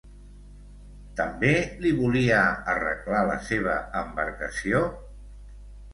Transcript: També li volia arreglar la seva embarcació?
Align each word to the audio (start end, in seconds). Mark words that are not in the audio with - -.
També 1.19 1.51
li 1.83 1.91
volia 1.99 2.39
arreglar 2.75 3.23
la 3.33 3.39
seva 3.51 3.79
embarcació? 4.03 4.85